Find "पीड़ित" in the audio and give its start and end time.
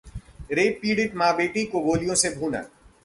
0.81-1.15